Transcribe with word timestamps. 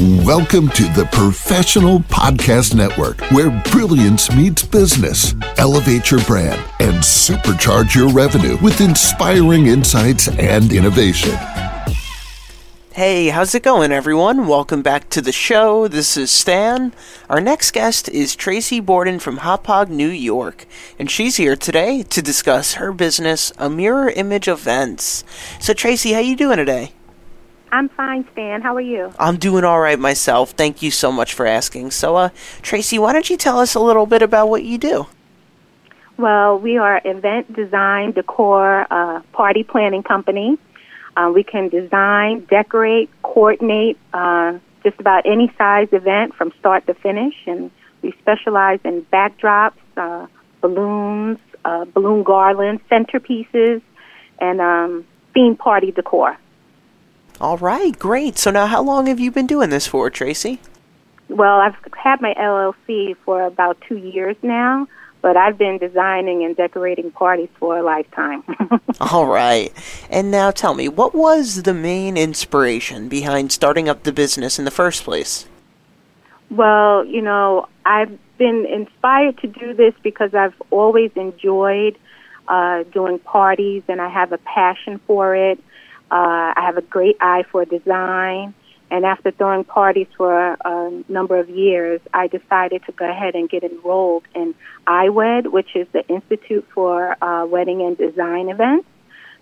Welcome 0.00 0.70
to 0.70 0.82
the 0.92 1.08
Professional 1.12 2.00
Podcast 2.00 2.74
Network, 2.74 3.20
where 3.30 3.50
brilliance 3.70 4.28
meets 4.34 4.64
business. 4.64 5.36
Elevate 5.56 6.10
your 6.10 6.20
brand 6.24 6.60
and 6.80 6.96
supercharge 6.96 7.94
your 7.94 8.08
revenue 8.08 8.56
with 8.60 8.80
inspiring 8.80 9.66
insights 9.66 10.26
and 10.26 10.72
innovation. 10.72 11.30
Hey, 12.94 13.28
how's 13.28 13.54
it 13.54 13.62
going, 13.62 13.92
everyone? 13.92 14.48
Welcome 14.48 14.82
back 14.82 15.10
to 15.10 15.20
the 15.20 15.30
show. 15.30 15.86
This 15.86 16.16
is 16.16 16.28
Stan. 16.28 16.92
Our 17.30 17.40
next 17.40 17.70
guest 17.70 18.08
is 18.08 18.34
Tracy 18.34 18.80
Borden 18.80 19.20
from 19.20 19.38
Hauppauge, 19.38 19.90
New 19.90 20.08
York, 20.08 20.66
and 20.98 21.08
she's 21.08 21.36
here 21.36 21.54
today 21.54 22.02
to 22.02 22.20
discuss 22.20 22.74
her 22.74 22.92
business, 22.92 23.52
A 23.58 23.70
Mirror 23.70 24.10
Image 24.10 24.48
Events. 24.48 25.22
So, 25.60 25.72
Tracy, 25.72 26.14
how 26.14 26.18
you 26.18 26.34
doing 26.34 26.56
today? 26.56 26.94
I'm 27.72 27.88
fine, 27.88 28.24
Stan. 28.32 28.62
How 28.62 28.76
are 28.76 28.80
you? 28.80 29.12
I'm 29.18 29.36
doing 29.36 29.64
all 29.64 29.80
right 29.80 29.98
myself. 29.98 30.50
Thank 30.52 30.82
you 30.82 30.90
so 30.90 31.10
much 31.10 31.34
for 31.34 31.46
asking. 31.46 31.90
So, 31.90 32.16
uh, 32.16 32.28
Tracy, 32.62 32.98
why 32.98 33.12
don't 33.12 33.28
you 33.28 33.36
tell 33.36 33.58
us 33.58 33.74
a 33.74 33.80
little 33.80 34.06
bit 34.06 34.22
about 34.22 34.48
what 34.48 34.62
you 34.62 34.78
do? 34.78 35.06
Well, 36.16 36.58
we 36.58 36.78
are 36.78 37.00
event 37.04 37.52
design, 37.52 38.12
decor, 38.12 38.86
uh, 38.90 39.22
party 39.32 39.64
planning 39.64 40.04
company. 40.04 40.58
Uh, 41.16 41.32
we 41.34 41.42
can 41.42 41.68
design, 41.68 42.46
decorate, 42.48 43.10
coordinate 43.22 43.98
uh, 44.12 44.58
just 44.84 45.00
about 45.00 45.26
any 45.26 45.52
size 45.58 45.88
event 45.92 46.34
from 46.34 46.52
start 46.60 46.86
to 46.86 46.94
finish, 46.94 47.34
and 47.46 47.70
we 48.02 48.12
specialize 48.20 48.78
in 48.84 49.04
backdrops, 49.12 49.72
uh, 49.96 50.26
balloons, 50.60 51.38
uh, 51.64 51.84
balloon 51.86 52.22
garlands, 52.22 52.82
centerpieces, 52.90 53.82
and 54.38 54.60
um, 54.60 55.04
theme 55.32 55.56
party 55.56 55.90
decor. 55.90 56.36
All 57.40 57.58
right, 57.58 57.98
great. 57.98 58.38
So 58.38 58.50
now, 58.50 58.66
how 58.66 58.82
long 58.82 59.06
have 59.06 59.20
you 59.20 59.30
been 59.30 59.46
doing 59.46 59.70
this 59.70 59.86
for, 59.86 60.08
Tracy? 60.10 60.60
Well, 61.28 61.60
I've 61.60 61.76
had 61.96 62.20
my 62.20 62.34
LLC 62.34 63.16
for 63.24 63.42
about 63.42 63.80
two 63.88 63.96
years 63.96 64.36
now 64.42 64.86
but 65.24 65.38
I've 65.38 65.56
been 65.56 65.78
designing 65.78 66.44
and 66.44 66.54
decorating 66.54 67.10
parties 67.10 67.48
for 67.58 67.78
a 67.78 67.82
lifetime. 67.82 68.44
All 69.00 69.26
right. 69.26 69.72
And 70.10 70.30
now 70.30 70.50
tell 70.50 70.74
me, 70.74 70.86
what 70.86 71.14
was 71.14 71.62
the 71.62 71.72
main 71.72 72.18
inspiration 72.18 73.08
behind 73.08 73.50
starting 73.50 73.88
up 73.88 74.02
the 74.02 74.12
business 74.12 74.58
in 74.58 74.66
the 74.66 74.70
first 74.70 75.02
place? 75.02 75.46
Well, 76.50 77.06
you 77.06 77.22
know, 77.22 77.68
I've 77.86 78.18
been 78.36 78.66
inspired 78.66 79.38
to 79.38 79.46
do 79.46 79.72
this 79.72 79.94
because 80.02 80.34
I've 80.34 80.52
always 80.70 81.10
enjoyed 81.16 81.96
uh, 82.46 82.82
doing 82.92 83.18
parties 83.18 83.82
and 83.88 84.02
I 84.02 84.10
have 84.10 84.32
a 84.32 84.38
passion 84.38 85.00
for 85.06 85.34
it. 85.34 85.58
Uh, 86.10 86.52
I 86.56 86.62
have 86.66 86.76
a 86.76 86.82
great 86.82 87.16
eye 87.20 87.44
for 87.50 87.64
design. 87.64 88.54
And 88.90 89.04
after 89.04 89.30
throwing 89.30 89.64
parties 89.64 90.06
for 90.16 90.56
a 90.64 91.04
number 91.08 91.38
of 91.38 91.48
years, 91.48 92.00
I 92.12 92.28
decided 92.28 92.84
to 92.84 92.92
go 92.92 93.10
ahead 93.10 93.34
and 93.34 93.48
get 93.48 93.64
enrolled 93.64 94.24
in 94.34 94.54
IWED, 94.86 95.50
which 95.50 95.74
is 95.74 95.88
the 95.92 96.06
Institute 96.06 96.66
for 96.72 97.16
uh, 97.22 97.46
Wedding 97.46 97.80
and 97.82 97.96
Design 97.96 98.50
Events, 98.50 98.86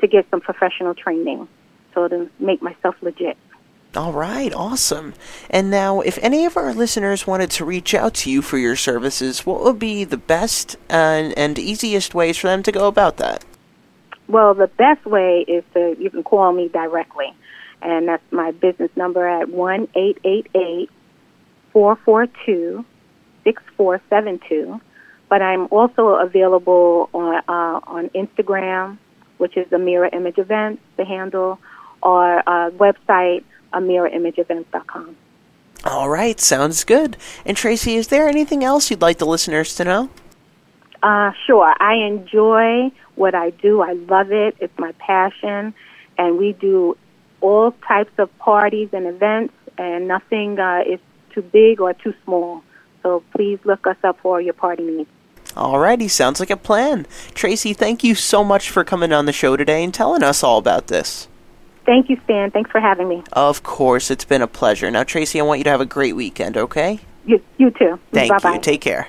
to 0.00 0.06
get 0.06 0.28
some 0.30 0.40
professional 0.40 0.94
training, 0.94 1.48
so 1.94 2.08
to 2.08 2.28
make 2.38 2.60
myself 2.60 2.96
legit. 3.00 3.38
All 3.96 4.12
right, 4.12 4.52
awesome. 4.52 5.14
And 5.48 5.70
now, 5.70 6.02
if 6.02 6.18
any 6.20 6.44
of 6.44 6.58
our 6.58 6.74
listeners 6.74 7.26
wanted 7.26 7.50
to 7.52 7.64
reach 7.64 7.94
out 7.94 8.14
to 8.14 8.30
you 8.30 8.42
for 8.42 8.58
your 8.58 8.76
services, 8.76 9.46
what 9.46 9.62
would 9.62 9.78
be 9.78 10.04
the 10.04 10.18
best 10.18 10.76
and, 10.90 11.36
and 11.38 11.58
easiest 11.58 12.14
ways 12.14 12.36
for 12.36 12.48
them 12.48 12.62
to 12.64 12.72
go 12.72 12.86
about 12.86 13.16
that? 13.16 13.44
Well, 14.28 14.54
the 14.54 14.66
best 14.66 15.04
way 15.06 15.44
is 15.48 15.64
to 15.74 15.96
you 15.98 16.10
can 16.10 16.22
call 16.22 16.52
me 16.52 16.68
directly 16.68 17.34
and 17.82 18.08
that's 18.08 18.22
my 18.30 18.50
business 18.52 18.90
number 18.96 19.26
at 19.26 19.48
one 19.48 19.88
eight 19.94 20.18
eight 20.24 20.48
eight 20.54 20.90
four 21.72 21.96
four 21.96 22.26
two 22.44 22.84
six 23.44 23.62
four 23.76 24.00
seven 24.10 24.40
two. 24.48 24.80
But 25.28 25.42
I'm 25.42 25.68
also 25.70 26.14
available 26.14 27.10
on 27.12 27.42
uh, 27.48 27.80
on 27.84 28.08
Instagram, 28.10 28.98
which 29.36 29.56
is 29.56 29.70
Mirror 29.70 30.10
Image 30.12 30.38
Events, 30.38 30.82
the 30.96 31.04
handle, 31.04 31.58
or 32.02 32.38
uh, 32.48 32.70
website 32.70 33.44
mirrorimageevents.com. 33.72 35.16
All 35.84 36.08
right, 36.08 36.40
sounds 36.40 36.82
good. 36.82 37.16
And 37.44 37.56
Tracy, 37.56 37.96
is 37.96 38.08
there 38.08 38.28
anything 38.28 38.64
else 38.64 38.90
you'd 38.90 39.02
like 39.02 39.18
the 39.18 39.26
listeners 39.26 39.74
to 39.76 39.84
know? 39.84 40.10
Uh, 41.02 41.32
sure. 41.46 41.74
I 41.78 41.94
enjoy 42.06 42.90
what 43.14 43.34
I 43.34 43.50
do. 43.50 43.80
I 43.80 43.92
love 43.92 44.32
it. 44.32 44.56
It's 44.60 44.76
my 44.78 44.92
passion, 44.92 45.74
and 46.16 46.38
we 46.38 46.52
do 46.52 46.96
all 47.40 47.72
types 47.86 48.12
of 48.18 48.36
parties 48.38 48.88
and 48.92 49.06
events, 49.06 49.54
and 49.76 50.08
nothing 50.08 50.58
uh, 50.58 50.82
is 50.86 51.00
too 51.32 51.42
big 51.42 51.80
or 51.80 51.94
too 51.94 52.14
small. 52.24 52.62
So 53.02 53.22
please 53.32 53.58
look 53.64 53.86
us 53.86 53.96
up 54.02 54.18
for 54.20 54.40
your 54.40 54.54
party 54.54 54.82
needs. 54.82 55.10
Alrighty, 55.54 56.10
sounds 56.10 56.40
like 56.40 56.50
a 56.50 56.56
plan. 56.56 57.06
Tracy, 57.34 57.72
thank 57.72 58.04
you 58.04 58.14
so 58.14 58.44
much 58.44 58.70
for 58.70 58.84
coming 58.84 59.12
on 59.12 59.26
the 59.26 59.32
show 59.32 59.56
today 59.56 59.82
and 59.82 59.94
telling 59.94 60.22
us 60.22 60.42
all 60.42 60.58
about 60.58 60.88
this. 60.88 61.28
Thank 61.86 62.10
you, 62.10 62.20
Stan. 62.24 62.50
Thanks 62.50 62.70
for 62.70 62.80
having 62.80 63.08
me. 63.08 63.22
Of 63.32 63.62
course, 63.62 64.10
it's 64.10 64.24
been 64.24 64.42
a 64.42 64.46
pleasure. 64.46 64.90
Now, 64.90 65.04
Tracy, 65.04 65.40
I 65.40 65.42
want 65.44 65.58
you 65.58 65.64
to 65.64 65.70
have 65.70 65.80
a 65.80 65.86
great 65.86 66.14
weekend, 66.14 66.56
okay? 66.56 67.00
You, 67.24 67.42
you 67.56 67.70
too. 67.70 67.98
Thank 68.12 68.30
Bye-bye. 68.30 68.54
you. 68.54 68.60
Take 68.60 68.82
care. 68.82 69.08